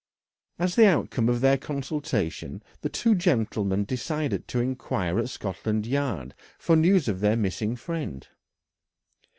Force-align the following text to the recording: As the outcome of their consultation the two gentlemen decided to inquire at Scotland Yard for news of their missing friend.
As 0.57 0.73
the 0.75 0.87
outcome 0.87 1.29
of 1.29 1.41
their 1.41 1.59
consultation 1.59 2.63
the 2.81 2.89
two 2.89 3.13
gentlemen 3.13 3.85
decided 3.85 4.47
to 4.47 4.59
inquire 4.59 5.19
at 5.19 5.29
Scotland 5.29 5.85
Yard 5.85 6.33
for 6.57 6.75
news 6.75 7.07
of 7.07 7.19
their 7.19 7.37
missing 7.37 7.75
friend. 7.75 8.27